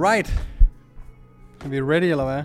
Alright. 0.00 0.46
Er 1.64 1.68
vi 1.68 1.80
ready, 1.80 2.04
eller 2.04 2.24
hvad? 2.24 2.42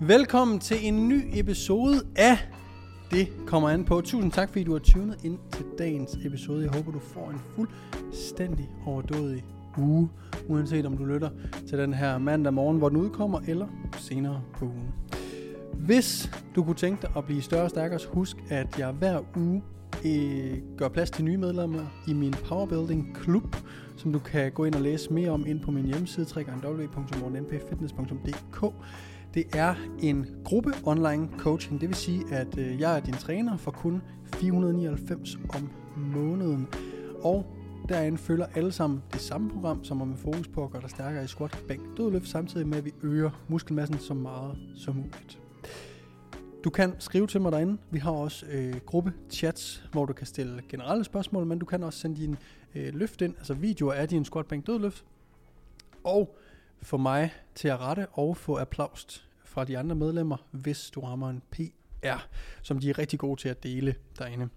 Velkommen 0.00 0.58
til 0.58 0.76
en 0.82 1.08
ny 1.08 1.22
episode 1.32 2.02
af 2.16 2.38
Det 3.10 3.28
kommer 3.46 3.68
an 3.68 3.84
på. 3.84 4.00
Tusind 4.00 4.32
tak, 4.32 4.48
fordi 4.48 4.64
du 4.64 4.72
har 4.72 4.78
tunet 4.78 5.24
ind 5.24 5.38
til 5.52 5.64
dagens 5.78 6.18
episode. 6.24 6.62
Jeg 6.62 6.70
håber, 6.70 6.92
du 6.92 6.98
får 6.98 7.30
en 7.30 7.40
fuldstændig 7.56 8.70
overdådig 8.86 9.44
uge, 9.78 10.08
uanset 10.48 10.86
om 10.86 10.96
du 10.96 11.04
lytter 11.04 11.30
til 11.68 11.78
den 11.78 11.94
her 11.94 12.18
mandag 12.18 12.54
morgen, 12.54 12.78
hvor 12.78 12.88
den 12.88 12.98
udkommer, 12.98 13.40
eller 13.46 13.66
senere 13.98 14.42
på 14.58 14.64
ugen. 14.64 14.94
Hvis 15.74 16.30
du 16.54 16.64
kunne 16.64 16.76
tænke 16.76 17.02
dig 17.02 17.10
at 17.16 17.24
blive 17.24 17.42
større 17.42 17.62
og 17.62 17.70
stærkere, 17.70 18.00
husk, 18.12 18.36
at 18.50 18.78
jeg 18.78 18.92
hver 18.92 19.20
uge 19.36 19.62
øh, 20.04 20.58
gør 20.76 20.88
plads 20.88 21.10
til 21.10 21.24
nye 21.24 21.36
medlemmer 21.36 21.86
i 22.08 22.12
min 22.12 22.32
Powerbuilding 22.32 23.16
Klub, 23.16 23.56
som 23.96 24.12
du 24.12 24.18
kan 24.18 24.52
gå 24.52 24.64
ind 24.64 24.74
og 24.74 24.80
læse 24.80 25.12
mere 25.12 25.30
om 25.30 25.46
ind 25.46 25.60
på 25.60 25.70
min 25.70 25.86
hjemmeside 25.86 26.26
www.morgenmpfitness.dk. 26.36 28.74
Det 29.34 29.44
er 29.54 29.74
en 30.02 30.26
gruppe 30.44 30.72
online 30.84 31.28
coaching, 31.38 31.80
det 31.80 31.88
vil 31.88 31.96
sige, 31.96 32.24
at 32.30 32.58
øh, 32.58 32.80
jeg 32.80 32.96
er 32.96 33.00
din 33.00 33.14
træner 33.14 33.56
for 33.56 33.70
kun 33.70 34.02
499 34.34 35.38
om 35.56 35.70
måneden. 35.96 36.68
Og 37.22 37.46
derinde 37.88 38.18
følger 38.18 38.46
alle 38.54 38.72
sammen 38.72 39.02
det 39.12 39.20
samme 39.20 39.50
program, 39.50 39.84
som 39.84 40.00
er 40.00 40.04
med 40.04 40.16
fokus 40.16 40.48
på 40.48 40.64
at 40.64 40.70
gøre 40.70 40.82
dig 40.82 40.90
stærkere 40.90 41.24
i 41.24 41.26
squat, 41.26 41.64
bænk, 41.68 41.82
dødløft, 41.96 42.28
samtidig 42.28 42.66
med 42.66 42.78
at 42.78 42.84
vi 42.84 42.92
øger 43.02 43.30
muskelmassen 43.48 43.98
så 43.98 44.14
meget 44.14 44.58
som 44.76 44.94
muligt. 44.94 45.41
Du 46.64 46.70
kan 46.70 47.00
skrive 47.00 47.26
til 47.26 47.40
mig 47.40 47.52
derinde. 47.52 47.78
Vi 47.90 47.98
har 47.98 48.10
også 48.10 48.46
øh, 48.46 48.76
gruppe 48.86 49.12
chats, 49.30 49.84
hvor 49.92 50.06
du 50.06 50.12
kan 50.12 50.26
stille 50.26 50.62
generelle 50.68 51.04
spørgsmål, 51.04 51.46
men 51.46 51.58
du 51.58 51.66
kan 51.66 51.82
også 51.82 51.98
sende 51.98 52.16
din 52.16 52.36
øh, 52.74 52.94
løft 52.94 53.22
ind, 53.22 53.36
altså 53.38 53.54
videoer 53.54 53.92
af 53.92 54.08
din 54.08 54.24
squat, 54.24 54.46
bænk, 54.46 54.66
dødløft. 54.66 55.04
Og 56.04 56.36
få 56.82 56.96
mig 56.96 57.32
til 57.54 57.68
at 57.68 57.80
rette 57.80 58.06
og 58.12 58.36
få 58.36 58.58
applaus 58.58 59.28
fra 59.44 59.64
de 59.64 59.78
andre 59.78 59.96
medlemmer, 59.96 60.36
hvis 60.50 60.90
du 60.90 61.00
rammer 61.00 61.30
en 61.30 61.42
PR, 61.50 62.26
som 62.62 62.78
de 62.78 62.90
er 62.90 62.98
rigtig 62.98 63.18
gode 63.18 63.40
til 63.40 63.48
at 63.48 63.62
dele 63.62 63.94
derinde. 64.18 64.48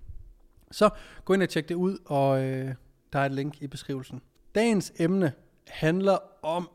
Så 0.72 0.89
gå 1.26 1.33
ind 1.33 1.44
og 1.44 1.50
tjek 1.50 1.70
det 1.70 1.76
ud, 1.76 1.98
og 2.06 2.44
øh, 2.44 2.73
der 3.14 3.20
er 3.20 3.26
et 3.26 3.31
link 3.31 3.61
i 3.61 3.67
beskrivelsen. 3.67 4.22
Dagens 4.56 4.94
emne 5.00 5.33
handler 5.67 6.17
om, 6.45 6.70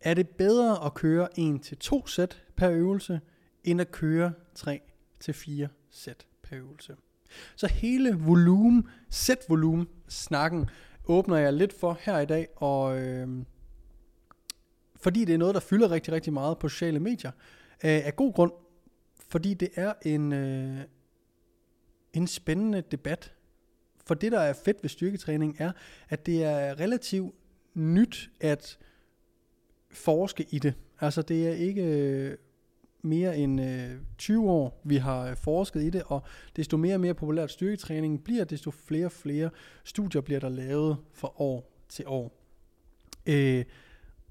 er 0.00 0.14
det 0.14 0.28
bedre 0.28 0.84
at 0.86 0.94
køre 0.94 1.28
1-2 1.38 2.06
sæt 2.06 2.42
per 2.56 2.70
øvelse, 2.70 3.20
end 3.64 3.80
at 3.80 3.90
køre 3.90 4.32
3-4 4.58 5.66
sæt 5.90 6.26
per 6.42 6.58
øvelse. 6.58 6.96
Så 7.56 7.66
hele 7.66 8.14
volumen, 8.14 8.88
sæt 9.10 9.38
volumen, 9.48 9.88
snakken, 10.08 10.68
åbner 11.04 11.36
jeg 11.36 11.52
lidt 11.52 11.72
for 11.72 11.98
her 12.00 12.18
i 12.18 12.26
dag, 12.26 12.48
og 12.56 13.00
øh, 13.00 13.28
fordi 14.96 15.24
det 15.24 15.34
er 15.34 15.38
noget, 15.38 15.54
der 15.54 15.60
fylder 15.60 15.90
rigtig, 15.90 16.12
rigtig 16.12 16.32
meget 16.32 16.58
på 16.58 16.68
sociale 16.68 17.00
medier, 17.00 17.30
øh, 17.84 18.06
af 18.06 18.16
god 18.16 18.32
grund, 18.32 18.52
fordi 19.28 19.54
det 19.54 19.68
er 19.74 19.92
en, 20.02 20.32
øh, 20.32 20.80
en 22.12 22.26
spændende 22.26 22.80
debat. 22.80 23.34
For 24.06 24.14
det, 24.14 24.32
der 24.32 24.40
er 24.40 24.52
fedt 24.52 24.82
ved 24.82 24.90
styrketræning, 24.90 25.56
er, 25.58 25.72
at 26.08 26.26
det 26.26 26.44
er 26.44 26.80
relativt 26.80 27.34
nyt 27.74 28.30
at 28.40 28.78
forske 29.90 30.46
i 30.50 30.58
det. 30.58 30.74
Altså 31.00 31.22
det 31.22 31.48
er 31.48 31.52
ikke 31.52 31.82
øh, 31.82 32.36
mere 33.02 33.38
end 33.38 33.60
øh, 33.60 33.90
20 34.18 34.50
år, 34.50 34.80
vi 34.84 34.96
har 34.96 35.30
øh, 35.30 35.36
forsket 35.36 35.82
i 35.82 35.90
det, 35.90 36.02
og 36.06 36.22
desto 36.56 36.76
mere 36.76 36.94
og 36.94 37.00
mere 37.00 37.14
populært 37.14 37.50
styrketræning 37.50 38.24
bliver, 38.24 38.44
desto 38.44 38.70
flere 38.70 39.06
og 39.06 39.12
flere 39.12 39.50
studier 39.84 40.20
bliver 40.20 40.40
der 40.40 40.48
lavet 40.48 40.96
fra 41.12 41.28
år 41.40 41.72
til 41.88 42.04
år. 42.08 42.32
Øh, 43.26 43.64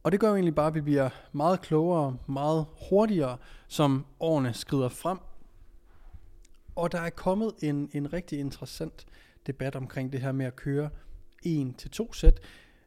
og 0.03 0.11
det 0.11 0.19
gør 0.19 0.27
jo 0.27 0.35
egentlig 0.35 0.55
bare, 0.55 0.67
at 0.67 0.75
vi 0.75 0.81
bliver 0.81 1.09
meget 1.31 1.61
klogere, 1.61 2.17
meget 2.27 2.65
hurtigere, 2.89 3.37
som 3.67 4.05
årene 4.19 4.53
skrider 4.53 4.89
frem. 4.89 5.17
Og 6.75 6.91
der 6.91 6.99
er 6.99 7.09
kommet 7.09 7.51
en, 7.61 7.89
en 7.93 8.13
rigtig 8.13 8.39
interessant 8.39 9.05
debat 9.47 9.75
omkring 9.75 10.13
det 10.13 10.21
her 10.21 10.31
med 10.31 10.45
at 10.45 10.55
køre 10.55 10.89
en 11.43 11.73
til 11.73 11.89
to 11.89 12.13
sæt. 12.13 12.39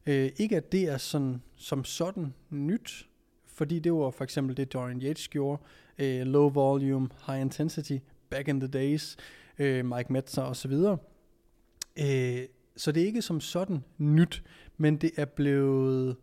Øh, 0.06 0.30
ikke 0.36 0.56
at 0.56 0.72
det 0.72 0.82
er 0.82 0.96
sådan, 0.96 1.42
som 1.56 1.84
sådan 1.84 2.34
nyt, 2.50 3.08
fordi 3.54 3.78
det 3.78 3.92
var 3.92 4.10
for 4.10 4.24
eksempel 4.24 4.56
det, 4.56 4.72
Dorian 4.72 5.02
Yates 5.02 5.28
gjorde. 5.28 5.62
Øh, 5.98 6.26
low 6.26 6.48
volume, 6.48 7.08
high 7.26 7.40
intensity, 7.40 7.98
back 8.30 8.48
in 8.48 8.60
the 8.60 8.68
days, 8.68 9.16
øh, 9.58 9.84
Mike 9.84 10.12
Metzer 10.12 10.42
osv. 10.42 10.72
Øh, 10.72 12.48
så 12.76 12.92
det 12.92 13.02
er 13.02 13.06
ikke 13.06 13.22
som 13.22 13.40
sådan 13.40 13.84
nyt, 13.98 14.42
men 14.76 14.96
det 14.96 15.10
er 15.16 15.24
blevet 15.24 16.16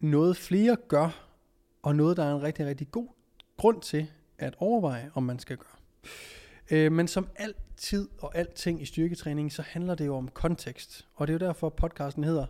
noget 0.00 0.36
flere 0.36 0.76
gør, 0.88 1.28
og 1.82 1.96
noget, 1.96 2.16
der 2.16 2.24
er 2.24 2.34
en 2.34 2.42
rigtig, 2.42 2.66
rigtig 2.66 2.90
god 2.90 3.08
grund 3.56 3.80
til 3.80 4.06
at 4.38 4.54
overveje, 4.58 5.10
om 5.14 5.22
man 5.22 5.38
skal 5.38 5.56
gøre. 5.56 5.76
Øh, 6.70 6.92
men 6.92 7.08
som 7.08 7.28
altid 7.36 8.08
og 8.18 8.36
alting 8.36 8.82
i 8.82 8.84
styrketræning, 8.84 9.52
så 9.52 9.62
handler 9.62 9.94
det 9.94 10.06
jo 10.06 10.16
om 10.16 10.28
kontekst. 10.28 11.08
Og 11.14 11.26
det 11.26 11.32
er 11.32 11.38
jo 11.38 11.46
derfor, 11.46 11.68
podcasten 11.68 12.24
hedder, 12.24 12.46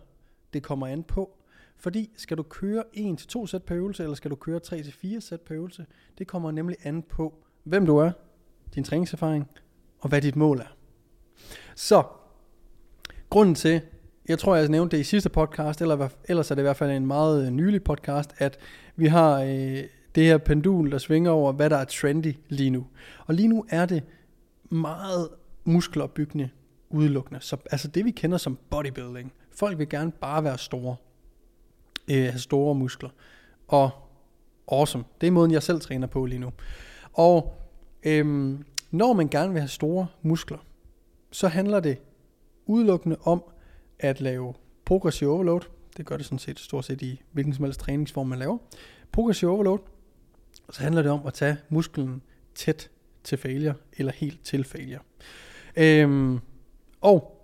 det 0.53 0.63
kommer 0.63 0.87
an 0.87 1.03
på. 1.03 1.37
Fordi 1.77 2.09
skal 2.17 2.37
du 2.37 2.43
køre 2.43 2.83
1-2 2.95 3.47
sæt 3.47 3.63
per 3.63 3.77
øvelse, 3.77 4.03
eller 4.03 4.15
skal 4.15 4.31
du 4.31 4.35
køre 4.35 4.59
3-4 4.67 5.19
sæt 5.19 5.41
per 5.41 5.55
øvelse, 5.55 5.85
det 6.17 6.27
kommer 6.27 6.51
nemlig 6.51 6.77
an 6.83 7.03
på, 7.03 7.33
hvem 7.63 7.85
du 7.85 7.97
er, 7.97 8.11
din 8.75 8.83
træningserfaring, 8.83 9.49
og 9.99 10.09
hvad 10.09 10.21
dit 10.21 10.35
mål 10.35 10.59
er. 10.59 10.75
Så, 11.75 12.03
grunden 13.29 13.55
til, 13.55 13.81
jeg 14.27 14.39
tror, 14.39 14.55
jeg 14.55 14.67
nævnte 14.67 14.97
det 14.97 15.01
i 15.01 15.05
sidste 15.05 15.29
podcast, 15.29 15.81
eller 15.81 16.09
ellers 16.29 16.51
er 16.51 16.55
det 16.55 16.61
i 16.61 16.63
hvert 16.63 16.77
fald 16.77 16.91
en 16.91 17.07
meget 17.07 17.45
øh, 17.45 17.51
nylig 17.51 17.83
podcast, 17.83 18.33
at 18.37 18.57
vi 18.95 19.07
har 19.07 19.41
øh, 19.41 19.83
det 20.15 20.23
her 20.23 20.37
pendul, 20.37 20.91
der 20.91 20.97
svinger 20.97 21.31
over, 21.31 21.51
hvad 21.51 21.69
der 21.69 21.77
er 21.77 21.85
trendy 21.85 22.35
lige 22.49 22.69
nu. 22.69 22.87
Og 23.25 23.33
lige 23.33 23.47
nu 23.47 23.65
er 23.69 23.85
det 23.85 24.03
meget 24.69 25.29
muskelopbyggende 25.63 26.49
udelukkende. 26.89 27.41
Så, 27.41 27.57
altså 27.71 27.87
det 27.87 28.05
vi 28.05 28.11
kender 28.11 28.37
som 28.37 28.57
bodybuilding. 28.69 29.33
Folk 29.51 29.77
vil 29.77 29.89
gerne 29.89 30.11
bare 30.11 30.43
være 30.43 30.57
store. 30.57 30.95
Øh, 32.07 32.23
have 32.23 32.39
store 32.39 32.75
muskler. 32.75 33.09
Og 33.67 33.89
awesome. 34.71 35.03
Det 35.21 35.27
er 35.27 35.31
måden, 35.31 35.51
jeg 35.51 35.63
selv 35.63 35.81
træner 35.81 36.07
på 36.07 36.25
lige 36.25 36.39
nu. 36.39 36.51
Og 37.13 37.55
øhm, 38.03 38.65
når 38.91 39.13
man 39.13 39.27
gerne 39.27 39.51
vil 39.51 39.61
have 39.61 39.69
store 39.69 40.07
muskler, 40.21 40.57
så 41.31 41.47
handler 41.47 41.79
det 41.79 41.97
udelukkende 42.65 43.17
om 43.23 43.43
at 43.99 44.21
lave 44.21 44.53
progressive 44.85 45.31
overload. 45.31 45.61
Det 45.97 46.05
gør 46.05 46.17
det 46.17 46.25
sådan 46.25 46.39
set 46.39 46.59
stort 46.59 46.85
set 46.85 47.01
i 47.01 47.21
hvilken 47.31 47.53
som 47.53 47.63
helst 47.63 47.79
træningsform 47.79 48.27
man 48.27 48.39
laver. 48.39 48.57
Progressive 49.11 49.51
overload. 49.51 49.79
Så 50.71 50.83
handler 50.83 51.01
det 51.01 51.11
om 51.11 51.27
at 51.27 51.33
tage 51.33 51.57
musklen 51.69 52.21
tæt 52.55 52.89
til 53.23 53.37
failure, 53.37 53.73
eller 53.97 54.11
helt 54.11 54.43
til 54.43 54.63
failure. 54.63 54.99
Øhm, 55.75 56.39
og 57.01 57.43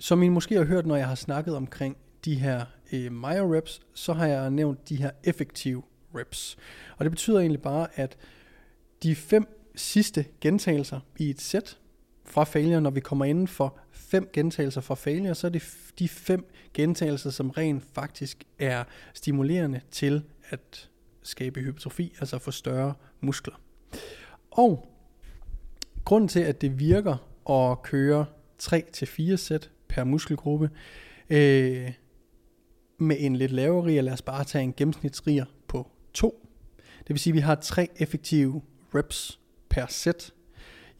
som 0.00 0.22
I 0.22 0.28
måske 0.28 0.54
har 0.54 0.64
hørt, 0.64 0.86
når 0.86 0.96
jeg 0.96 1.08
har 1.08 1.14
snakket 1.14 1.56
omkring 1.56 1.96
de 2.24 2.34
her 2.34 2.64
øh, 2.92 3.12
myo 3.12 3.54
reps, 3.54 3.80
så 3.94 4.12
har 4.12 4.26
jeg 4.26 4.50
nævnt 4.50 4.88
de 4.88 4.96
her 4.96 5.10
effektive 5.24 5.82
reps. 6.14 6.56
Og 6.96 7.04
det 7.04 7.12
betyder 7.12 7.38
egentlig 7.38 7.62
bare, 7.62 7.88
at 7.94 8.16
de 9.02 9.14
fem 9.14 9.58
sidste 9.74 10.24
gentagelser 10.40 11.00
i 11.18 11.30
et 11.30 11.40
sæt 11.40 11.78
fra 12.24 12.44
failure, 12.44 12.80
når 12.80 12.90
vi 12.90 13.00
kommer 13.00 13.24
inden 13.24 13.48
for 13.48 13.78
fem 13.90 14.30
gentagelser 14.32 14.80
fra 14.80 14.94
failure, 14.94 15.34
så 15.34 15.46
er 15.46 15.50
det 15.50 15.62
de 15.98 16.08
fem 16.08 16.52
gentagelser, 16.74 17.30
som 17.30 17.50
rent 17.50 17.84
faktisk 17.92 18.44
er 18.58 18.84
stimulerende 19.14 19.80
til 19.90 20.22
at 20.50 20.90
skabe 21.22 21.60
hypertrofi, 21.60 22.14
altså 22.20 22.38
få 22.38 22.50
større 22.50 22.94
muskler. 23.20 23.54
Og 24.50 24.88
grunden 26.04 26.28
til, 26.28 26.40
at 26.40 26.60
det 26.60 26.78
virker 26.78 27.16
at 27.50 27.82
køre 27.82 28.26
3-4 28.62 29.36
sæt 29.36 29.70
per 29.88 30.04
muskelgruppe, 30.04 30.70
øh, 31.30 31.92
med 33.02 33.16
en 33.18 33.36
lidt 33.36 33.50
lavere 33.50 33.86
riger, 33.86 34.02
lad 34.02 34.12
os 34.12 34.22
bare 34.22 34.44
tage 34.44 34.64
en 34.64 34.74
gennemsnitsriger 34.76 35.44
på 35.68 35.90
2. 36.14 36.48
Det 36.98 37.08
vil 37.08 37.18
sige, 37.18 37.32
at 37.32 37.34
vi 37.34 37.40
har 37.40 37.54
tre 37.54 37.88
effektive 37.96 38.62
reps 38.94 39.40
per 39.68 39.86
sæt. 39.88 40.32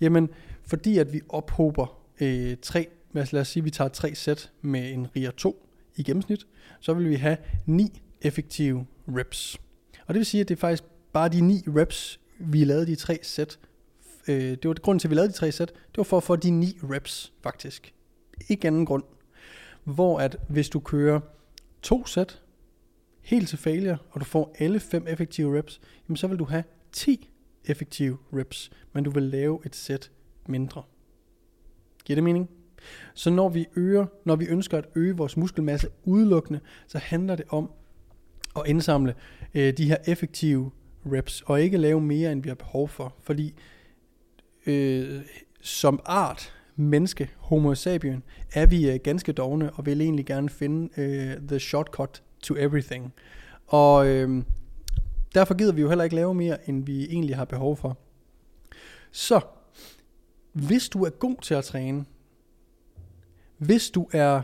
Jamen, 0.01 0.29
fordi 0.67 0.99
at 0.99 1.13
vi 1.13 1.21
ophober 1.29 2.03
øh, 2.21 2.57
tre, 2.63 2.89
lad 3.13 3.35
os 3.35 3.49
sige, 3.49 3.61
at 3.61 3.65
vi 3.65 3.71
tager 3.71 3.89
tre 3.89 4.15
sæt 4.15 4.53
med 4.63 4.93
en 4.93 5.07
riger 5.17 5.31
2 5.31 5.69
i 5.97 6.03
gennemsnit, 6.03 6.47
så 6.81 6.95
vil 6.95 7.11
vi 7.11 7.15
have 7.15 7.37
9 7.67 8.03
effektive 8.23 8.87
reps. 9.09 9.61
Og 10.07 10.15
det 10.15 10.19
vil 10.19 10.27
sige, 10.27 10.41
at 10.41 10.49
det 10.49 10.57
er 10.57 10.61
faktisk 10.61 10.85
bare 11.13 11.29
de 11.29 11.41
9 11.41 11.65
reps, 11.67 12.21
vi 12.39 12.65
lavede 12.65 12.87
de 12.87 12.95
tre 12.95 13.19
sæt. 13.23 13.59
Øh, 14.29 14.37
det 14.37 14.69
var 14.69 14.75
grund 14.75 15.01
til, 15.01 15.09
at 15.09 15.11
vi 15.11 15.15
lavede 15.15 15.33
de 15.33 15.37
tre 15.37 15.53
sæt. 15.53 15.69
Det 15.69 15.97
var 15.97 16.03
for 16.03 16.17
at 16.17 16.23
få 16.23 16.37
de 16.37 16.51
9 16.51 16.79
reps, 16.83 17.33
faktisk. 17.43 17.95
Ikke 18.49 18.67
anden 18.67 18.87
grund. 18.87 19.05
Hvor 19.85 20.19
at 20.19 20.37
hvis 20.49 20.69
du 20.69 20.81
kører 20.81 21.21
to 21.83 22.07
sæt, 22.07 22.43
helt 23.23 23.49
til 23.49 23.59
failure, 23.59 23.99
og 24.11 24.21
du 24.21 24.25
får 24.25 24.57
alle 24.59 24.81
fem 24.81 25.07
effektive 25.09 25.59
reps, 25.59 25.81
jamen 26.09 26.17
så 26.17 26.27
vil 26.27 26.39
du 26.39 26.45
have 26.45 26.65
10 26.93 27.31
effektive 27.65 28.19
reps, 28.33 28.71
men 28.93 29.05
du 29.05 29.11
vil 29.11 29.23
lave 29.23 29.61
et 29.67 29.77
sæt 29.77 30.11
mindre. 30.47 30.83
Giver 32.05 32.15
det 32.15 32.25
mening? 32.25 32.51
Så 33.15 33.31
når 33.31 33.49
vi 33.49 33.67
øger, 33.77 34.07
når 34.25 34.37
vi 34.37 34.47
ønsker 34.47 34.79
at 34.79 34.89
øge 34.95 35.17
vores 35.17 35.37
muskelmasse 35.37 35.89
udelukkende, 36.05 36.61
så 36.87 36.99
handler 36.99 37.37
det 37.37 37.45
om 37.49 37.71
at 38.57 38.63
indsamle 38.67 39.15
øh, 39.55 39.77
de 39.77 39.89
her 39.89 39.97
effektive 40.07 40.71
reps, 41.07 41.41
og 41.41 41.63
ikke 41.63 41.77
lave 41.77 42.01
mere, 42.01 42.33
end 42.33 42.43
vi 42.43 42.49
har 42.49 42.55
behov 42.55 42.89
for. 42.89 43.15
Fordi 43.23 43.55
øh, 44.67 45.23
som 45.61 46.01
art, 46.05 46.55
menneske, 46.77 47.31
homo 47.37 47.75
sapien, 47.75 48.23
er 48.53 48.67
vi 48.67 48.91
øh, 48.91 49.01
ganske 49.05 49.33
dogne, 49.33 49.73
og 49.73 49.87
vil 49.87 50.01
egentlig 50.01 50.27
gerne 50.27 50.49
finde 50.49 51.01
øh, 51.01 51.49
the 51.49 51.59
shortcut 51.59 52.23
to 52.43 52.55
everything. 52.57 53.15
Og 53.67 54.09
øh, 54.09 54.43
derfor 55.35 55.55
gider 55.55 55.73
vi 55.73 55.81
jo 55.81 55.89
heller 55.89 56.05
ikke 56.05 56.17
lave 56.17 56.35
mere, 56.35 56.69
end 56.69 56.87
vi 56.87 57.05
egentlig 57.05 57.37
har 57.37 57.45
behov 57.45 57.77
for. 57.77 57.99
Så, 59.11 59.41
hvis 60.53 60.89
du 60.89 61.05
er 61.05 61.11
god 61.11 61.37
til 61.43 61.55
at 61.55 61.65
træne, 61.65 62.05
hvis 63.59 63.91
du 63.91 64.09
er 64.13 64.43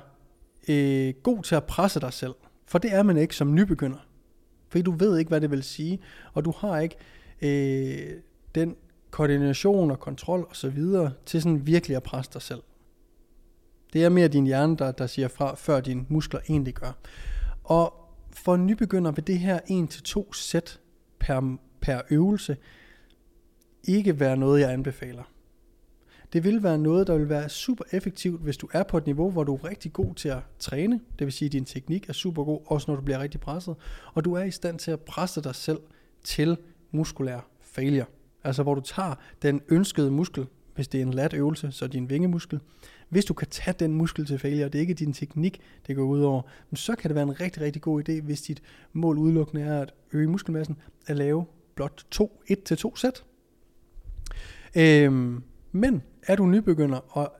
øh, 0.68 1.14
god 1.22 1.42
til 1.42 1.54
at 1.54 1.64
presse 1.64 2.00
dig 2.00 2.12
selv, 2.12 2.34
for 2.66 2.78
det 2.78 2.94
er 2.94 3.02
man 3.02 3.16
ikke 3.16 3.36
som 3.36 3.54
nybegynder, 3.54 4.08
fordi 4.68 4.82
du 4.82 4.90
ved 4.90 5.18
ikke, 5.18 5.28
hvad 5.28 5.40
det 5.40 5.50
vil 5.50 5.62
sige, 5.62 5.98
og 6.32 6.44
du 6.44 6.52
har 6.58 6.78
ikke 6.78 6.96
øh, 7.42 8.20
den 8.54 8.76
koordination 9.10 9.90
og 9.90 10.00
kontrol 10.00 10.46
og 10.50 10.56
så 10.56 10.68
videre 10.68 11.12
til 11.26 11.42
sådan 11.42 11.66
virkelig 11.66 11.96
at 11.96 12.02
presse 12.02 12.32
dig 12.32 12.42
selv. 12.42 12.62
Det 13.92 14.04
er 14.04 14.08
mere 14.08 14.28
din 14.28 14.46
hjerne, 14.46 14.76
der, 14.76 14.92
der 14.92 15.06
siger 15.06 15.28
fra, 15.28 15.54
før 15.54 15.80
dine 15.80 16.04
muskler 16.08 16.40
egentlig 16.48 16.74
gør. 16.74 16.92
Og 17.64 17.94
for 18.30 18.54
en 18.54 18.66
nybegynder 18.66 19.10
vil 19.10 19.26
det 19.26 19.38
her 19.38 19.60
1-2 20.28 20.34
sæt 20.34 20.80
per, 21.18 21.56
per 21.80 22.00
øvelse 22.10 22.56
ikke 23.84 24.20
være 24.20 24.36
noget, 24.36 24.60
jeg 24.60 24.72
anbefaler. 24.72 25.22
Det 26.32 26.44
vil 26.44 26.62
være 26.62 26.78
noget, 26.78 27.06
der 27.06 27.18
vil 27.18 27.28
være 27.28 27.48
super 27.48 27.84
effektivt, 27.92 28.42
hvis 28.42 28.56
du 28.56 28.68
er 28.72 28.82
på 28.82 28.98
et 28.98 29.06
niveau, 29.06 29.30
hvor 29.30 29.44
du 29.44 29.54
er 29.54 29.64
rigtig 29.64 29.92
god 29.92 30.14
til 30.14 30.28
at 30.28 30.38
træne. 30.58 31.00
Det 31.18 31.24
vil 31.24 31.32
sige, 31.32 31.46
at 31.46 31.52
din 31.52 31.64
teknik 31.64 32.08
er 32.08 32.12
super 32.12 32.44
god, 32.44 32.60
også 32.66 32.90
når 32.90 32.96
du 32.96 33.02
bliver 33.02 33.18
rigtig 33.18 33.40
presset. 33.40 33.76
Og 34.14 34.24
du 34.24 34.34
er 34.34 34.42
i 34.42 34.50
stand 34.50 34.78
til 34.78 34.90
at 34.90 35.00
presse 35.00 35.42
dig 35.42 35.54
selv 35.54 35.80
til 36.24 36.56
muskulær 36.90 37.40
failure. 37.60 38.04
Altså 38.44 38.62
hvor 38.62 38.74
du 38.74 38.80
tager 38.80 39.14
den 39.42 39.60
ønskede 39.68 40.10
muskel, 40.10 40.46
hvis 40.74 40.88
det 40.88 40.98
er 40.98 41.02
en 41.02 41.14
lat 41.14 41.34
øvelse, 41.34 41.72
så 41.72 41.86
din 41.86 42.10
vingemuskel. 42.10 42.60
Hvis 43.08 43.24
du 43.24 43.34
kan 43.34 43.48
tage 43.50 43.74
den 43.78 43.94
muskel 43.94 44.26
til 44.26 44.38
failure, 44.38 44.64
og 44.64 44.72
det 44.72 44.78
er 44.78 44.80
ikke 44.80 44.94
din 44.94 45.12
teknik, 45.12 45.60
det 45.86 45.96
går 45.96 46.02
ud 46.02 46.20
over, 46.20 46.42
så 46.74 46.96
kan 46.96 47.08
det 47.08 47.14
være 47.14 47.22
en 47.22 47.40
rigtig, 47.40 47.62
rigtig 47.62 47.82
god 47.82 48.08
idé, 48.08 48.22
hvis 48.22 48.42
dit 48.42 48.62
mål 48.92 49.18
udelukkende 49.18 49.62
er 49.62 49.80
at 49.80 49.94
øge 50.12 50.28
muskelmassen, 50.28 50.76
at 51.06 51.16
lave 51.16 51.44
blot 51.74 52.06
to, 52.10 52.42
et 52.46 52.62
til 52.62 52.76
to 52.76 52.96
sæt. 52.96 53.24
Øhm, 54.76 55.42
men 55.72 56.02
er 56.22 56.36
du 56.36 56.46
nybegynder, 56.46 57.16
og 57.16 57.32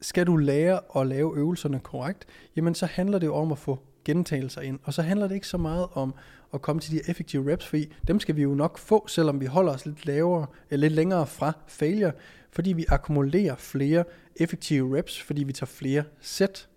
skal 0.00 0.26
du 0.26 0.36
lære 0.36 1.00
at 1.00 1.06
lave 1.06 1.36
øvelserne 1.36 1.80
korrekt, 1.80 2.26
jamen 2.56 2.74
så 2.74 2.86
handler 2.86 3.18
det 3.18 3.26
jo 3.26 3.34
om 3.34 3.52
at 3.52 3.58
få 3.58 3.78
gentagelser 4.06 4.60
ind. 4.60 4.78
Og 4.82 4.94
så 4.94 5.02
handler 5.02 5.28
det 5.28 5.34
ikke 5.34 5.48
så 5.48 5.58
meget 5.58 5.86
om 5.92 6.14
at 6.54 6.62
komme 6.62 6.80
til 6.80 6.92
de 6.92 7.10
effektive 7.10 7.52
reps, 7.52 7.66
fordi 7.66 7.94
dem 8.08 8.20
skal 8.20 8.36
vi 8.36 8.42
jo 8.42 8.54
nok 8.54 8.78
få, 8.78 9.08
selvom 9.08 9.40
vi 9.40 9.46
holder 9.46 9.72
os 9.72 9.86
lidt 9.86 10.06
lavere, 10.06 10.46
eller 10.70 10.88
lidt 10.88 10.96
længere 10.96 11.26
fra 11.26 11.52
failure, 11.68 12.12
fordi 12.50 12.72
vi 12.72 12.84
akkumulerer 12.88 13.56
flere 13.56 14.04
effektive 14.36 14.98
reps, 14.98 15.22
fordi 15.22 15.44
vi 15.44 15.52
tager 15.52 15.66
flere 15.66 16.04
sæt. 16.20 16.68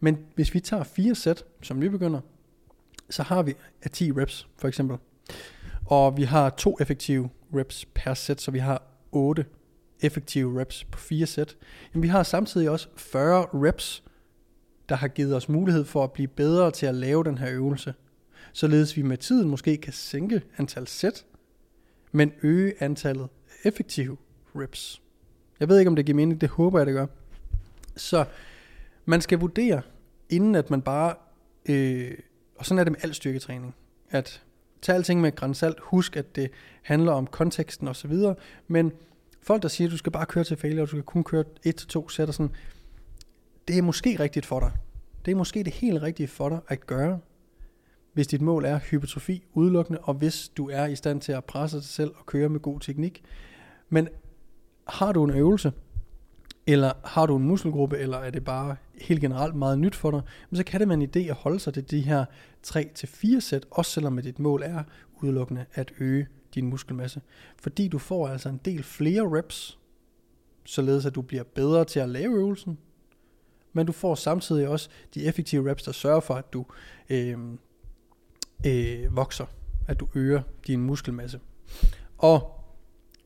Men 0.00 0.18
hvis 0.34 0.54
vi 0.54 0.60
tager 0.60 0.84
fire 0.84 1.14
sæt 1.14 1.44
som 1.62 1.78
nybegynder, 1.78 2.20
så 3.10 3.22
har 3.22 3.42
vi 3.42 3.54
10 3.92 4.12
reps 4.12 4.48
for 4.56 4.68
eksempel. 4.68 4.96
Og 5.86 6.16
vi 6.16 6.22
har 6.22 6.50
to 6.50 6.76
effektive 6.80 7.30
reps 7.54 7.84
per 7.94 8.14
sæt, 8.14 8.40
så 8.40 8.50
vi 8.50 8.58
har 8.58 8.82
8 9.12 9.44
effektive 10.00 10.60
reps 10.60 10.84
på 10.84 10.98
fire 10.98 11.26
sæt. 11.26 11.56
Men 11.92 12.02
vi 12.02 12.08
har 12.08 12.22
samtidig 12.22 12.70
også 12.70 12.88
40 12.96 13.46
reps, 13.54 14.02
der 14.88 14.94
har 14.94 15.08
givet 15.08 15.36
os 15.36 15.48
mulighed 15.48 15.84
for 15.84 16.04
at 16.04 16.12
blive 16.12 16.28
bedre 16.28 16.70
til 16.70 16.86
at 16.86 16.94
lave 16.94 17.24
den 17.24 17.38
her 17.38 17.50
øvelse. 17.50 17.94
Således 18.52 18.96
vi 18.96 19.02
med 19.02 19.16
tiden 19.16 19.48
måske 19.48 19.76
kan 19.76 19.92
sænke 19.92 20.42
antal 20.58 20.86
sæt, 20.86 21.24
men 22.12 22.32
øge 22.42 22.82
antallet 22.82 23.28
effektive 23.64 24.16
reps. 24.56 25.02
Jeg 25.60 25.68
ved 25.68 25.78
ikke, 25.78 25.88
om 25.88 25.96
det 25.96 26.06
giver 26.06 26.16
mening, 26.16 26.40
det 26.40 26.48
håber 26.48 26.78
jeg, 26.78 26.86
det 26.86 26.94
gør. 26.94 27.06
Så 27.96 28.24
man 29.04 29.20
skal 29.20 29.38
vurdere, 29.38 29.82
inden 30.28 30.54
at 30.54 30.70
man 30.70 30.82
bare, 30.82 31.14
øh, 31.68 32.14
og 32.56 32.66
sådan 32.66 32.78
er 32.78 32.84
det 32.84 32.92
med 32.92 33.00
al 33.02 33.14
styrketræning, 33.14 33.74
at 34.10 34.42
tage 34.82 34.96
alting 34.96 35.20
med 35.20 35.34
grænsalt, 35.34 35.78
husk 35.80 36.16
at 36.16 36.36
det 36.36 36.50
handler 36.82 37.12
om 37.12 37.26
konteksten 37.26 37.88
osv., 37.88 38.12
men 38.68 38.92
folk 39.42 39.62
der 39.62 39.68
siger, 39.68 39.88
at 39.88 39.92
du 39.92 39.96
skal 39.96 40.12
bare 40.12 40.26
køre 40.26 40.44
til 40.44 40.56
failure, 40.56 40.82
og 40.82 40.86
du 40.86 40.90
skal 40.90 41.02
kun 41.02 41.24
køre 41.24 41.44
et 41.64 41.76
til 41.76 41.88
to 41.88 42.08
sæt 42.08 42.28
og 42.28 42.34
sådan, 42.34 42.52
det 43.68 43.78
er 43.78 43.82
måske 43.82 44.20
rigtigt 44.20 44.46
for 44.46 44.60
dig. 44.60 44.72
Det 45.24 45.30
er 45.30 45.36
måske 45.36 45.64
det 45.64 45.72
helt 45.72 46.02
rigtige 46.02 46.28
for 46.28 46.48
dig 46.48 46.60
at 46.68 46.86
gøre, 46.86 47.18
hvis 48.12 48.26
dit 48.26 48.40
mål 48.40 48.64
er 48.64 48.78
hypertrofi 48.78 49.46
udelukkende, 49.52 49.98
og 49.98 50.14
hvis 50.14 50.48
du 50.48 50.68
er 50.68 50.86
i 50.86 50.96
stand 50.96 51.20
til 51.20 51.32
at 51.32 51.44
presse 51.44 51.76
dig 51.76 51.84
selv 51.84 52.10
og 52.18 52.26
køre 52.26 52.48
med 52.48 52.60
god 52.60 52.80
teknik. 52.80 53.22
Men 53.88 54.08
har 54.88 55.12
du 55.12 55.24
en 55.24 55.30
øvelse, 55.30 55.72
eller 56.66 56.92
har 57.04 57.26
du 57.26 57.36
en 57.36 57.42
muskelgruppe, 57.42 57.98
eller 57.98 58.18
er 58.18 58.30
det 58.30 58.44
bare 58.44 58.76
helt 59.00 59.20
generelt 59.20 59.54
meget 59.54 59.78
nyt 59.78 59.94
for 59.94 60.10
dig, 60.10 60.22
så 60.52 60.64
kan 60.64 60.80
det 60.80 60.88
være 60.88 60.98
en 61.00 61.10
idé 61.16 61.30
at 61.30 61.34
holde 61.34 61.60
sig 61.60 61.74
til 61.74 61.90
de 61.90 62.00
her 62.00 62.24
3-4 62.66 63.40
sæt, 63.40 63.66
også 63.70 63.90
selvom 63.90 64.18
dit 64.18 64.38
mål 64.38 64.62
er 64.64 64.82
udelukkende 65.22 65.64
at 65.74 65.92
øge 66.00 66.26
din 66.54 66.66
muskelmasse. 66.66 67.20
Fordi 67.56 67.88
du 67.88 67.98
får 67.98 68.28
altså 68.28 68.48
en 68.48 68.60
del 68.64 68.82
flere 68.82 69.38
reps, 69.38 69.78
således 70.64 71.06
at 71.06 71.14
du 71.14 71.22
bliver 71.22 71.42
bedre 71.42 71.84
til 71.84 72.00
at 72.00 72.08
lave 72.08 72.34
øvelsen, 72.34 72.78
men 73.78 73.86
du 73.86 73.92
får 73.92 74.14
samtidig 74.14 74.68
også 74.68 74.88
de 75.14 75.24
effektive 75.24 75.70
reps, 75.70 75.82
der 75.82 75.92
sørger 75.92 76.20
for, 76.20 76.34
at 76.34 76.52
du 76.52 76.64
øh, 77.10 77.38
øh, 78.66 79.16
vokser, 79.16 79.46
at 79.88 80.00
du 80.00 80.08
øger 80.14 80.42
din 80.66 80.80
muskelmasse. 80.80 81.40
Og 82.18 82.64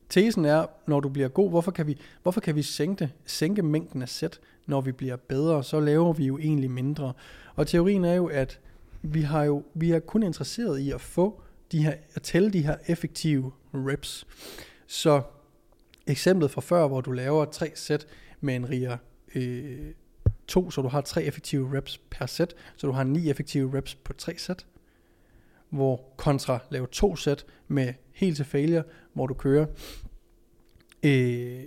tesen 0.09 0.45
er, 0.45 0.65
når 0.87 0.99
du 0.99 1.09
bliver 1.09 1.27
god, 1.27 1.49
hvorfor 1.49 1.71
kan 1.71 1.87
vi, 1.87 1.97
hvorfor 2.23 2.41
kan 2.41 2.55
vi 2.55 2.61
sænke, 2.61 3.11
sænke 3.25 3.61
mængden 3.61 4.01
af 4.01 4.09
sæt, 4.09 4.39
når 4.65 4.81
vi 4.81 4.91
bliver 4.91 5.15
bedre, 5.15 5.63
så 5.63 5.79
laver 5.79 6.13
vi 6.13 6.25
jo 6.25 6.37
egentlig 6.37 6.71
mindre. 6.71 7.13
Og 7.55 7.67
teorien 7.67 8.05
er 8.05 8.13
jo, 8.13 8.25
at 8.27 8.59
vi 9.01 9.21
har 9.21 9.43
jo 9.43 9.63
vi 9.73 9.91
er 9.91 9.99
kun 9.99 10.23
interesseret 10.23 10.79
i 10.79 10.91
at 10.91 11.01
få 11.01 11.41
de 11.71 11.83
her, 11.83 11.93
at 12.13 12.21
tælle 12.21 12.49
de 12.49 12.65
her 12.65 12.77
effektive 12.87 13.51
reps. 13.73 14.27
Så 14.87 15.21
eksemplet 16.07 16.51
fra 16.51 16.61
før, 16.61 16.87
hvor 16.87 17.01
du 17.01 17.11
laver 17.11 17.45
tre 17.45 17.71
sæt 17.75 18.07
med 18.41 18.55
en 18.55 18.69
riger 18.69 18.97
øh, 19.35 19.93
2, 20.47 20.71
så 20.71 20.81
du 20.81 20.87
har 20.87 21.01
tre 21.01 21.23
effektive 21.23 21.77
reps 21.77 21.97
per 21.97 22.25
sæt, 22.25 22.53
så 22.75 22.87
du 22.87 22.93
har 22.93 23.03
ni 23.03 23.29
effektive 23.29 23.77
reps 23.77 23.95
på 23.95 24.13
tre 24.13 24.37
sæt, 24.37 24.65
hvor 25.69 26.13
kontra 26.17 26.59
lave 26.69 26.87
to 26.91 27.15
sæt 27.15 27.45
med 27.67 27.93
helt 28.13 28.35
til 28.35 28.45
failure, 28.45 28.83
hvor 29.13 29.27
du 29.27 29.33
kører 29.33 29.65
øh, 31.03 31.63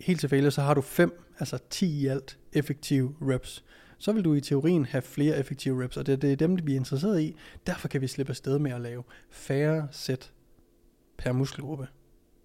helt 0.00 0.20
til 0.20 0.28
failure, 0.28 0.50
så 0.50 0.62
har 0.62 0.74
du 0.74 0.80
fem, 0.80 1.20
altså 1.38 1.58
10 1.70 2.00
i 2.00 2.06
alt 2.06 2.38
effektive 2.52 3.14
reps. 3.22 3.64
Så 3.98 4.12
vil 4.12 4.24
du 4.24 4.34
i 4.34 4.40
teorien 4.40 4.84
have 4.84 5.02
flere 5.02 5.38
effektive 5.38 5.84
reps, 5.84 5.96
og 5.96 6.06
det, 6.06 6.22
det 6.22 6.32
er 6.32 6.36
dem, 6.36 6.66
vi 6.66 6.72
er 6.72 6.76
interesseret 6.76 7.20
i. 7.20 7.36
Derfor 7.66 7.88
kan 7.88 8.00
vi 8.00 8.06
slippe 8.06 8.30
afsted 8.30 8.58
med 8.58 8.72
at 8.72 8.80
lave 8.80 9.02
færre 9.30 9.88
sæt 9.90 10.32
per 11.18 11.32
muskelgruppe, 11.32 11.86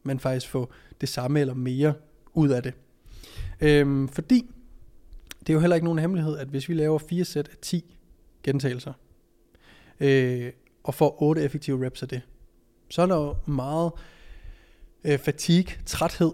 men 0.03 0.19
faktisk 0.19 0.49
få 0.49 0.71
det 1.01 1.09
samme 1.09 1.39
eller 1.39 1.53
mere 1.53 1.93
ud 2.33 2.49
af 2.49 2.63
det. 2.63 2.73
Øhm, 3.61 4.07
fordi 4.07 4.54
det 5.47 5.53
er 5.53 5.53
jo 5.53 5.59
heller 5.59 5.75
ikke 5.75 5.85
nogen 5.85 5.99
hemmelighed, 5.99 6.37
at 6.37 6.47
hvis 6.47 6.69
vi 6.69 6.73
laver 6.73 6.97
fire 6.97 7.25
sæt 7.25 7.47
af 7.47 7.57
10 7.61 7.95
gentagelser, 8.43 8.93
øh, 9.99 10.51
og 10.83 10.93
får 10.93 11.21
8 11.21 11.43
effektive 11.43 11.85
reps 11.85 12.01
af 12.01 12.07
det, 12.07 12.21
så 12.89 13.01
er 13.01 13.05
der 13.05 13.15
jo 13.15 13.35
meget 13.45 13.91
øh, 15.03 15.19
fatigue, 15.19 15.73
træthed, 15.85 16.31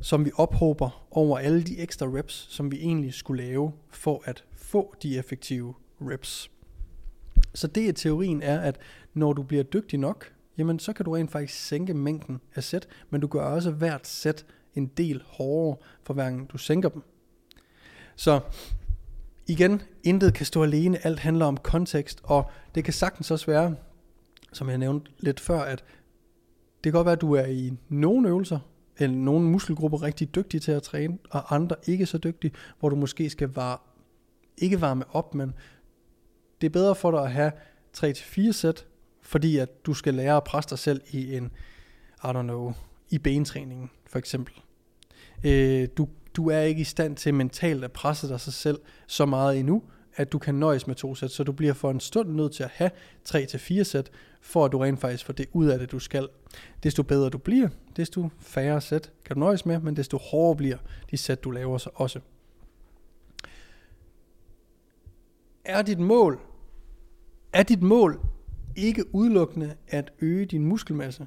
som 0.00 0.24
vi 0.24 0.30
ophober 0.36 1.06
over 1.10 1.38
alle 1.38 1.62
de 1.62 1.78
ekstra 1.78 2.06
reps, 2.06 2.46
som 2.50 2.70
vi 2.70 2.76
egentlig 2.80 3.14
skulle 3.14 3.44
lave 3.44 3.72
for 3.90 4.22
at 4.24 4.44
få 4.52 4.94
de 5.02 5.18
effektive 5.18 5.74
reps. 6.00 6.50
Så 7.54 7.66
det 7.66 7.88
er 7.88 7.92
teorien 7.92 8.42
er, 8.42 8.60
at 8.60 8.78
når 9.14 9.32
du 9.32 9.42
bliver 9.42 9.62
dygtig 9.62 9.98
nok, 9.98 10.32
jamen 10.58 10.78
så 10.78 10.92
kan 10.92 11.04
du 11.04 11.12
rent 11.12 11.30
faktisk 11.30 11.66
sænke 11.66 11.94
mængden 11.94 12.40
af 12.54 12.64
sæt, 12.64 12.88
men 13.10 13.20
du 13.20 13.26
gør 13.26 13.40
også 13.40 13.70
hvert 13.70 14.06
sæt 14.06 14.46
en 14.74 14.86
del 14.86 15.22
hårdere 15.26 15.76
for 16.02 16.14
hver 16.14 16.24
gang 16.24 16.52
du 16.52 16.58
sænker 16.58 16.88
dem. 16.88 17.02
Så 18.16 18.40
igen, 19.46 19.82
intet 20.02 20.34
kan 20.34 20.46
stå 20.46 20.62
alene, 20.62 21.06
alt 21.06 21.18
handler 21.18 21.46
om 21.46 21.56
kontekst, 21.56 22.20
og 22.24 22.50
det 22.74 22.84
kan 22.84 22.92
sagtens 22.92 23.30
også 23.30 23.46
være, 23.46 23.76
som 24.52 24.68
jeg 24.68 24.78
nævnte 24.78 25.10
lidt 25.18 25.40
før, 25.40 25.60
at 25.60 25.84
det 26.84 26.92
kan 26.92 26.92
godt 26.92 27.04
være, 27.04 27.12
at 27.12 27.20
du 27.20 27.32
er 27.32 27.44
i 27.44 27.72
nogle 27.88 28.28
øvelser, 28.28 28.58
eller 28.98 29.16
nogle 29.16 29.44
muskelgrupper 29.44 30.02
rigtig 30.02 30.34
dygtige 30.34 30.60
til 30.60 30.72
at 30.72 30.82
træne, 30.82 31.18
og 31.30 31.54
andre 31.54 31.76
ikke 31.86 32.06
så 32.06 32.18
dygtige, 32.18 32.52
hvor 32.80 32.88
du 32.88 32.96
måske 32.96 33.30
skal 33.30 33.48
var, 33.48 33.82
ikke 34.56 34.80
varme 34.80 35.04
op, 35.14 35.34
men 35.34 35.54
det 36.60 36.66
er 36.66 36.70
bedre 36.70 36.94
for 36.94 37.10
dig 37.10 37.22
at 37.22 37.32
have 37.32 37.52
3-4 37.96 38.52
sæt, 38.52 38.86
fordi 39.22 39.58
at 39.58 39.86
du 39.86 39.94
skal 39.94 40.14
lære 40.14 40.36
at 40.36 40.44
presse 40.44 40.70
dig 40.70 40.78
selv 40.78 41.00
i 41.10 41.36
en, 41.36 41.50
I 42.24 42.26
don't 42.26 42.42
know, 42.42 42.72
i 43.10 43.18
bentræningen 43.18 43.90
for 44.06 44.18
eksempel. 44.18 44.54
Øh, 45.44 45.88
du 45.96 46.08
du 46.36 46.50
er 46.50 46.60
ikke 46.60 46.80
i 46.80 46.84
stand 46.84 47.16
til 47.16 47.34
mentalt 47.34 47.84
at 47.84 47.92
presse 47.92 48.28
dig 48.28 48.40
sig 48.40 48.52
selv 48.52 48.80
så 49.06 49.26
meget 49.26 49.58
endnu, 49.58 49.82
at 50.16 50.32
du 50.32 50.38
kan 50.38 50.54
nøjes 50.54 50.86
med 50.86 50.94
to 50.94 51.14
sæt, 51.14 51.30
så 51.30 51.44
du 51.44 51.52
bliver 51.52 51.72
for 51.72 51.90
en 51.90 52.00
stund 52.00 52.28
nødt 52.34 52.52
til 52.52 52.62
at 52.62 52.70
have 52.70 52.90
3-4 53.28 53.82
sæt, 53.82 54.10
for 54.40 54.64
at 54.64 54.72
du 54.72 54.78
rent 54.78 55.00
faktisk 55.00 55.24
får 55.24 55.32
det 55.32 55.46
ud 55.52 55.66
af 55.66 55.78
det, 55.78 55.92
du 55.92 55.98
skal. 55.98 56.28
Desto 56.82 57.02
bedre 57.02 57.30
du 57.30 57.38
bliver, 57.38 57.68
desto 57.96 58.28
færre 58.38 58.80
sæt 58.80 59.12
kan 59.24 59.36
du 59.36 59.40
nøjes 59.40 59.66
med, 59.66 59.78
men 59.78 59.96
desto 59.96 60.16
hårdere 60.16 60.56
bliver 60.56 60.76
de 61.10 61.16
sæt, 61.16 61.44
du 61.44 61.50
laver 61.50 61.78
så 61.78 61.90
også. 61.94 62.20
Er 65.64 65.82
dit 65.82 65.98
mål, 65.98 66.40
er 67.52 67.62
dit 67.62 67.82
mål 67.82 68.20
ikke 68.76 69.14
udelukkende 69.14 69.74
at 69.88 70.12
øge 70.20 70.46
din 70.46 70.64
muskelmasse, 70.64 71.26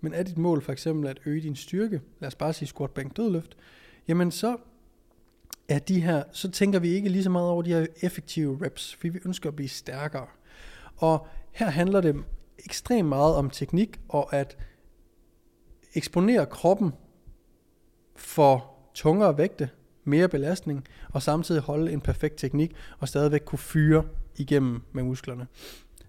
men 0.00 0.14
er 0.14 0.22
dit 0.22 0.38
mål 0.38 0.62
for 0.62 0.72
eksempel 0.72 1.08
at 1.08 1.18
øge 1.26 1.40
din 1.40 1.56
styrke, 1.56 2.00
lad 2.20 2.26
os 2.26 2.34
bare 2.34 2.52
sige 2.52 2.68
squat, 2.68 2.90
bænk, 2.90 3.16
dødløft, 3.16 3.56
jamen 4.08 4.30
så 4.30 4.56
er 5.68 5.78
de 5.78 6.00
her, 6.00 6.22
så 6.32 6.50
tænker 6.50 6.78
vi 6.78 6.88
ikke 6.88 7.08
lige 7.08 7.22
så 7.22 7.30
meget 7.30 7.48
over 7.48 7.62
de 7.62 7.70
her 7.70 7.86
effektive 8.02 8.58
reps, 8.64 8.94
fordi 8.94 9.08
vi 9.08 9.18
ønsker 9.24 9.48
at 9.48 9.56
blive 9.56 9.68
stærkere. 9.68 10.26
Og 10.96 11.26
her 11.52 11.70
handler 11.70 12.00
det 12.00 12.24
ekstremt 12.58 13.08
meget 13.08 13.34
om 13.34 13.50
teknik 13.50 14.00
og 14.08 14.34
at 14.34 14.56
eksponere 15.94 16.46
kroppen 16.46 16.92
for 18.16 18.74
tungere 18.94 19.38
vægte, 19.38 19.70
mere 20.04 20.28
belastning, 20.28 20.86
og 21.10 21.22
samtidig 21.22 21.62
holde 21.62 21.92
en 21.92 22.00
perfekt 22.00 22.36
teknik, 22.36 22.76
og 22.98 23.08
stadigvæk 23.08 23.42
kunne 23.44 23.58
fyre 23.58 24.04
igennem 24.36 24.82
med 24.92 25.02
musklerne. 25.02 25.46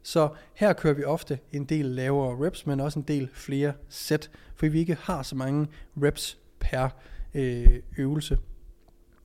Så 0.04 0.30
her 0.54 0.74
kører 0.74 0.94
vi 0.94 1.04
ofte 1.04 1.40
en 1.52 1.66
del 1.66 1.86
lavere 1.86 2.46
reps, 2.46 2.66
men 2.66 2.80
også 2.80 3.00
en 3.00 3.06
del 3.08 3.30
flere 3.34 3.74
sæt, 3.90 4.32
fordi 4.56 4.72
vi 4.72 4.80
ikke 4.80 4.98
har 5.02 5.24
så 5.24 5.36
mange 5.36 5.68
reps 5.98 6.38
per 6.60 6.90
øh, 7.34 7.80
øvelse. 7.98 8.38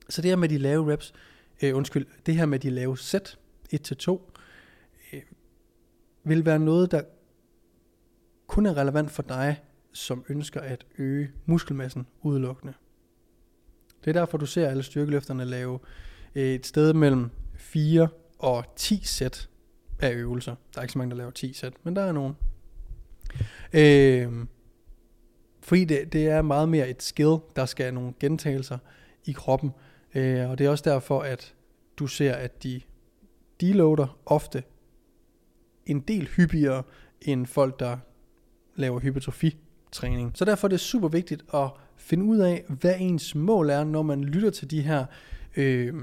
Så 0.09 0.21
det 0.21 0.31
her 0.31 0.35
med 0.35 0.49
de 0.49 0.57
lave 0.57 0.91
reps, 0.91 1.13
øh, 1.63 1.75
undskyld, 1.75 2.05
det 2.25 2.35
her 2.35 2.45
med 2.45 2.59
de 2.59 2.69
lave 2.69 2.97
sæt, 2.97 3.37
1-2, 3.73 4.31
øh, 5.13 5.21
vil 6.23 6.45
være 6.45 6.59
noget, 6.59 6.91
der 6.91 7.01
kun 8.47 8.65
er 8.65 8.77
relevant 8.77 9.11
for 9.11 9.23
dig, 9.23 9.61
som 9.91 10.25
ønsker 10.29 10.61
at 10.61 10.85
øge 10.97 11.31
muskelmassen 11.45 12.07
udelukkende. 12.21 12.73
Det 14.05 14.09
er 14.09 14.19
derfor, 14.19 14.37
du 14.37 14.45
ser 14.45 14.67
alle 14.67 14.83
styrkeløfterne 14.83 15.45
lave 15.45 15.79
øh, 16.35 16.53
et 16.53 16.65
sted 16.65 16.93
mellem 16.93 17.29
4 17.55 18.07
og 18.39 18.65
10 18.75 19.01
sæt 19.03 19.49
af 19.99 20.13
øvelser. 20.13 20.55
Der 20.73 20.79
er 20.79 20.83
ikke 20.83 20.91
så 20.91 20.97
mange, 20.97 21.11
der 21.11 21.17
laver 21.17 21.31
10 21.31 21.53
sæt, 21.53 21.73
men 21.83 21.95
der 21.95 22.01
er 22.01 22.11
nogen. 22.11 22.35
Øh, 23.73 24.45
fordi 25.69 25.85
det, 25.85 26.13
det 26.13 26.27
er 26.27 26.41
meget 26.41 26.69
mere 26.69 26.89
et 26.89 27.03
skill, 27.03 27.37
der 27.55 27.65
skal 27.65 27.93
nogle 27.93 28.13
gentagelser 28.19 28.77
i 29.25 29.31
kroppen. 29.31 29.71
Øh, 30.15 30.49
og 30.49 30.57
det 30.57 30.65
er 30.65 30.69
også 30.69 30.89
derfor, 30.89 31.21
at 31.21 31.53
du 31.97 32.07
ser, 32.07 32.33
at 32.33 32.63
de 32.63 32.81
deloader 33.61 34.19
ofte 34.25 34.63
en 35.85 35.99
del 35.99 36.27
hyppigere 36.27 36.83
end 37.21 37.45
folk, 37.45 37.79
der 37.79 37.97
laver 38.75 38.99
hypertrofitræning. 38.99 40.31
Så 40.35 40.45
derfor 40.45 40.67
er 40.67 40.69
det 40.69 40.79
super 40.79 41.07
vigtigt 41.07 41.45
at 41.53 41.69
finde 41.97 42.25
ud 42.25 42.37
af, 42.37 42.65
hvad 42.67 42.95
ens 42.99 43.35
mål 43.35 43.69
er, 43.69 43.83
når 43.83 44.01
man 44.01 44.23
lytter 44.23 44.49
til 44.49 44.71
de 44.71 44.81
her 44.81 45.05
øh, 45.57 45.93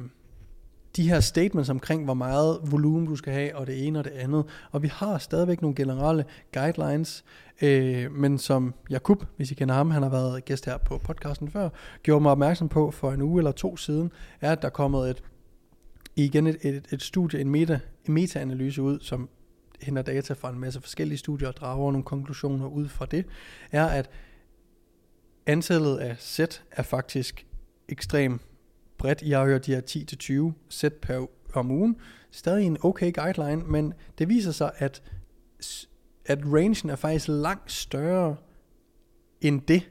de 0.97 1.09
her 1.09 1.21
statements 1.21 1.71
omkring, 1.71 2.05
hvor 2.05 2.15
meget 2.15 2.59
volumen 2.63 3.07
du 3.07 3.17
skal 3.17 3.33
have, 3.33 3.57
og 3.57 3.67
det 3.67 3.87
ene 3.87 3.99
og 3.99 4.05
det 4.05 4.11
andet. 4.11 4.45
Og 4.71 4.83
vi 4.83 4.89
har 4.89 5.19
stadigvæk 5.19 5.63
nogle 5.63 5.75
generelle 5.75 6.25
guidelines, 6.53 7.25
øh, 7.63 8.13
men 8.13 8.39
som 8.39 8.75
Jakub, 8.91 9.25
hvis 9.37 9.51
I 9.51 9.55
kender 9.55 9.75
ham, 9.75 9.91
han 9.91 10.03
har 10.03 10.11
været 10.11 10.45
gæst 10.45 10.65
her 10.65 10.79
på 10.79 10.99
podcasten 10.99 11.51
før, 11.51 11.69
gjorde 12.03 12.23
mig 12.23 12.33
opmærksom 12.33 12.69
på 12.69 12.91
for 12.91 13.13
en 13.13 13.23
uge 13.23 13.41
eller 13.41 13.53
to 13.53 13.77
siden, 13.77 14.13
er, 14.41 14.53
at 14.53 14.63
der 14.63 14.69
er 14.69 14.73
kommet 14.73 15.11
et, 15.11 15.23
igen 16.17 16.47
et, 16.47 16.57
et, 16.63 16.87
et 16.93 17.03
studie, 17.03 17.41
en, 17.41 17.51
meta, 17.51 17.79
en 18.09 18.15
meta-analyse 18.15 18.83
ud, 18.83 19.01
som 19.01 19.29
henter 19.81 20.03
data 20.03 20.33
fra 20.33 20.51
en 20.51 20.59
masse 20.59 20.81
forskellige 20.81 21.19
studier 21.19 21.49
og 21.49 21.57
drager 21.57 21.93
nogle 21.93 22.05
konklusioner 22.05 22.67
ud 22.67 22.89
fra 22.89 23.07
det, 23.07 23.27
er, 23.73 23.87
at 23.87 24.11
antallet 25.47 25.97
af 25.97 26.17
sæt 26.19 26.63
er 26.71 26.83
faktisk 26.83 27.47
ekstremt 27.89 28.43
bredt. 28.99 29.23
Jeg 29.23 29.39
har 29.39 29.47
hørt 29.47 29.67
de 29.67 29.75
her 29.75 30.53
10-20 30.53 30.67
sæt 30.69 30.93
per 30.93 31.27
om 31.55 31.71
ugen. 31.71 31.97
Stadig 32.31 32.67
en 32.67 32.77
okay 32.83 33.13
guideline, 33.13 33.63
men 33.67 33.95
det 34.19 34.29
viser 34.29 34.53
sig, 34.53 34.71
at, 34.77 35.03
at 36.27 36.39
rangen 36.45 36.91
er 36.91 36.97
faktisk 36.97 37.29
langt 37.29 37.73
større 37.73 38.37
end 39.41 39.61
det. 39.61 39.91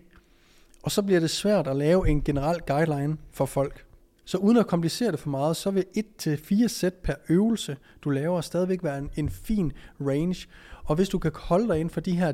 Og 0.84 0.92
så 0.92 1.02
bliver 1.02 1.20
det 1.20 1.30
svært 1.30 1.68
at 1.68 1.76
lave 1.76 2.10
en 2.10 2.22
generel 2.22 2.60
guideline 2.68 3.18
for 3.32 3.46
folk. 3.46 3.86
Så 4.26 4.38
uden 4.38 4.58
at 4.58 4.68
komplicere 4.68 5.12
det 5.12 5.20
for 5.20 5.30
meget, 5.30 5.58
så 5.58 5.72
vil 5.72 5.86
1-4 5.98 6.68
sæt 6.68 6.94
per 6.94 7.14
øvelse, 7.30 7.78
du 8.02 8.10
laver, 8.10 8.42
stadigvæk 8.42 8.84
være 8.84 8.98
en, 8.98 9.10
en 9.16 9.30
fin 9.30 9.72
range. 10.02 10.48
Og 10.84 10.96
hvis 10.96 11.10
du 11.10 11.20
kan 11.20 11.32
holde 11.36 11.68
dig 11.68 11.80
inden 11.80 11.90
for 11.90 12.02
de 12.02 12.16
her 12.16 12.34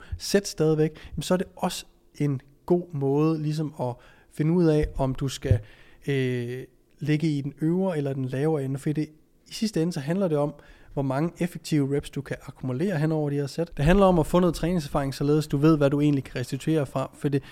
10-20 0.00 0.14
sæt 0.18 0.48
stadigvæk, 0.48 1.12
så 1.20 1.34
er 1.34 1.38
det 1.38 1.46
også 1.56 1.84
en 2.14 2.40
god 2.66 2.94
måde 2.94 3.42
ligesom 3.42 3.74
at 3.80 3.94
finde 4.36 4.52
ud 4.52 4.64
af, 4.64 4.86
om 4.96 5.14
du 5.14 5.28
skal 5.28 5.58
øh, 6.06 6.64
ligge 6.98 7.26
i 7.26 7.40
den 7.40 7.54
øvre 7.60 7.96
eller 7.96 8.12
den 8.12 8.24
lavere 8.24 8.64
ende, 8.64 8.78
for 8.78 8.92
det, 8.92 9.08
i 9.46 9.52
sidste 9.52 9.82
ende 9.82 9.92
så 9.92 10.00
handler 10.00 10.28
det 10.28 10.38
om, 10.38 10.54
hvor 10.92 11.02
mange 11.02 11.32
effektive 11.38 11.96
reps 11.96 12.10
du 12.10 12.22
kan 12.22 12.36
akkumulere 12.46 12.98
hen 12.98 13.12
over 13.12 13.30
de 13.30 13.36
her 13.36 13.46
sæt. 13.46 13.76
Det 13.76 13.84
handler 13.84 14.06
om 14.06 14.18
at 14.18 14.26
få 14.26 14.40
noget 14.40 14.54
træningserfaring, 14.54 15.14
således 15.14 15.46
du 15.46 15.56
ved, 15.56 15.76
hvad 15.76 15.90
du 15.90 16.00
egentlig 16.00 16.24
kan 16.24 16.36
restituere 16.36 16.86
fra, 16.86 17.10
for 17.14 17.28
det, 17.28 17.42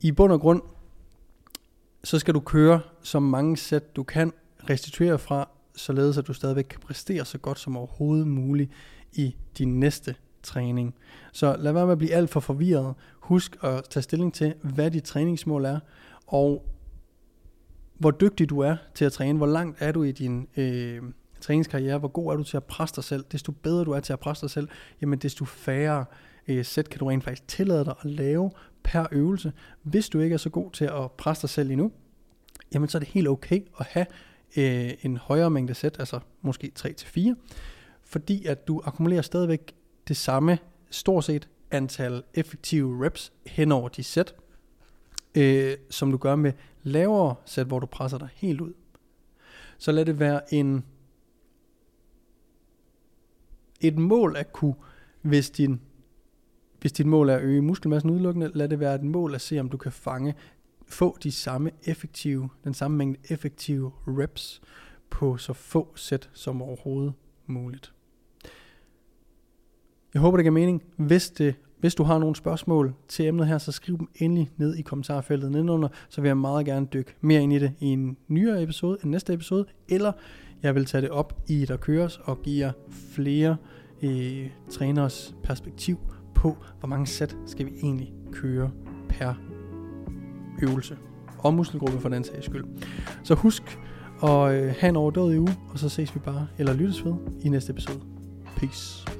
i 0.00 0.12
bund 0.12 0.32
og 0.32 0.40
grund, 0.40 0.62
så 2.04 2.18
skal 2.18 2.34
du 2.34 2.40
køre 2.40 2.80
så 3.02 3.20
mange 3.20 3.56
sæt 3.56 3.96
du 3.96 4.02
kan 4.02 4.32
restituere 4.70 5.18
fra, 5.18 5.48
således 5.76 6.18
at 6.18 6.26
du 6.26 6.32
stadigvæk 6.32 6.64
kan 6.64 6.80
præstere 6.80 7.24
så 7.24 7.38
godt 7.38 7.58
som 7.58 7.76
overhovedet 7.76 8.26
muligt 8.26 8.70
i 9.12 9.36
din 9.58 9.80
næste 9.80 10.14
træning. 10.42 10.94
Så 11.32 11.56
lad 11.58 11.72
være 11.72 11.84
med 11.84 11.92
at 11.92 11.98
blive 11.98 12.12
alt 12.14 12.30
for 12.30 12.40
forvirret. 12.40 12.94
Husk 13.20 13.56
at 13.62 13.84
tage 13.90 14.02
stilling 14.02 14.34
til, 14.34 14.54
hvad 14.62 14.90
dit 14.90 15.04
træningsmål 15.04 15.64
er, 15.64 15.80
og 16.26 16.66
hvor 17.98 18.10
dygtig 18.10 18.50
du 18.50 18.60
er 18.60 18.76
til 18.94 19.04
at 19.04 19.12
træne, 19.12 19.38
hvor 19.38 19.46
langt 19.46 19.82
er 19.82 19.92
du 19.92 20.02
i 20.02 20.12
din 20.12 20.48
øh, 20.56 21.02
træningskarriere, 21.40 21.98
hvor 21.98 22.08
god 22.08 22.32
er 22.32 22.36
du 22.36 22.42
til 22.42 22.56
at 22.56 22.64
presse 22.64 22.96
dig 22.96 23.04
selv. 23.04 23.24
Desto 23.32 23.52
bedre 23.52 23.84
du 23.84 23.90
er 23.90 24.00
til 24.00 24.12
at 24.12 24.20
presse 24.20 24.42
dig 24.42 24.50
selv, 24.50 24.68
jamen 25.00 25.18
desto 25.18 25.44
færre 25.44 26.04
øh, 26.48 26.64
sæt 26.64 26.88
kan 26.88 26.98
du 26.98 27.06
rent 27.06 27.24
faktisk 27.24 27.48
tillade 27.48 27.84
dig 27.84 27.94
at 28.00 28.10
lave 28.10 28.50
per 28.82 29.06
øvelse. 29.12 29.52
Hvis 29.82 30.08
du 30.08 30.20
ikke 30.20 30.34
er 30.34 30.38
så 30.38 30.50
god 30.50 30.70
til 30.70 30.84
at 30.84 31.12
presse 31.12 31.42
dig 31.42 31.50
selv 31.50 31.70
endnu, 31.70 31.92
jamen 32.74 32.88
så 32.88 32.98
er 32.98 33.00
det 33.00 33.08
helt 33.08 33.28
okay 33.28 33.60
at 33.80 33.86
have 33.86 34.06
øh, 34.56 34.90
en 35.02 35.16
højere 35.16 35.50
mængde 35.50 35.74
sæt, 35.74 35.96
altså 35.98 36.20
måske 36.42 36.72
3-4, 36.78 37.34
fordi 38.04 38.46
at 38.46 38.68
du 38.68 38.82
akkumulerer 38.84 39.22
stadigvæk 39.22 39.74
det 40.08 40.16
samme 40.16 40.58
stort 40.90 41.24
set 41.24 41.48
antal 41.70 42.22
effektive 42.34 43.04
reps 43.04 43.32
hen 43.46 43.72
over 43.72 43.88
de 43.88 44.02
sæt, 44.02 44.34
øh, 45.34 45.76
som 45.90 46.10
du 46.10 46.16
gør 46.16 46.36
med 46.36 46.52
lavere 46.82 47.34
sæt, 47.44 47.66
hvor 47.66 47.78
du 47.78 47.86
presser 47.86 48.18
dig 48.18 48.28
helt 48.34 48.60
ud. 48.60 48.72
Så 49.78 49.92
lad 49.92 50.04
det 50.04 50.18
være 50.18 50.54
en 50.54 50.84
et 53.80 53.98
mål 53.98 54.36
at 54.36 54.52
kunne, 54.52 54.74
hvis 55.22 55.50
din 55.50 55.80
hvis 56.80 56.92
dit 56.92 57.06
mål 57.06 57.28
er 57.28 57.36
at 57.36 57.42
øge 57.42 57.62
muskelmassen 57.62 58.10
udelukkende, 58.10 58.50
lad 58.54 58.68
det 58.68 58.80
være 58.80 58.94
et 58.94 59.02
mål 59.02 59.34
at 59.34 59.40
se, 59.40 59.60
om 59.60 59.68
du 59.68 59.76
kan 59.76 59.92
fange, 59.92 60.34
få 60.88 61.16
de 61.22 61.32
samme 61.32 61.70
effektive, 61.84 62.48
den 62.64 62.74
samme 62.74 62.96
mængde 62.96 63.20
effektive 63.28 63.92
reps 64.06 64.60
på 65.10 65.36
så 65.36 65.52
få 65.52 65.92
sæt 65.96 66.30
som 66.32 66.62
overhovedet 66.62 67.12
muligt. 67.46 67.92
Jeg 70.14 70.20
håber, 70.22 70.36
det 70.36 70.44
giver 70.44 70.52
mening. 70.52 70.82
Hvis, 70.96 71.30
det, 71.30 71.54
hvis 71.80 71.94
du 71.94 72.02
har 72.02 72.18
nogle 72.18 72.36
spørgsmål 72.36 72.94
til 73.08 73.26
emnet 73.26 73.46
her, 73.46 73.58
så 73.58 73.72
skriv 73.72 73.98
dem 73.98 74.08
endelig 74.16 74.50
ned 74.56 74.76
i 74.76 74.82
kommentarfeltet 74.82 75.50
nedenunder, 75.50 75.88
så 76.08 76.20
vil 76.20 76.28
jeg 76.28 76.36
meget 76.36 76.66
gerne 76.66 76.86
dykke 76.86 77.14
mere 77.20 77.42
ind 77.42 77.52
i 77.52 77.58
det 77.58 77.72
i 77.80 77.86
en 77.86 78.16
nyere 78.28 78.62
episode, 78.62 78.98
en 79.04 79.10
næste 79.10 79.32
episode, 79.32 79.64
eller 79.88 80.12
jeg 80.62 80.74
vil 80.74 80.84
tage 80.84 81.02
det 81.02 81.10
op 81.10 81.42
i 81.48 81.64
Der 81.64 81.76
Køres 81.76 82.20
og 82.24 82.42
give 82.42 82.66
jer 82.66 82.72
flere 82.90 83.56
øh, 84.02 84.50
træners 84.70 85.34
perspektiv 85.42 85.98
på, 86.34 86.56
hvor 86.78 86.88
mange 86.88 87.06
sæt 87.06 87.36
skal 87.46 87.66
vi 87.66 87.72
egentlig 87.82 88.12
køre 88.32 88.70
per 89.08 89.34
øvelse. 90.62 90.96
Og 91.38 91.54
muskelgruppe 91.54 92.00
for 92.00 92.08
den 92.08 92.24
sags 92.24 92.46
skyld. 92.46 92.64
Så 93.22 93.34
husk 93.34 93.78
at 94.22 94.54
øh, 94.54 94.74
have 94.78 94.88
en 94.88 94.96
overdådig 94.96 95.40
uge, 95.40 95.56
og 95.70 95.78
så 95.78 95.88
ses 95.88 96.14
vi 96.14 96.20
bare, 96.20 96.46
eller 96.58 96.72
lyttes 96.72 97.04
ved, 97.04 97.14
i 97.40 97.48
næste 97.48 97.70
episode. 97.70 98.00
Peace. 98.56 99.11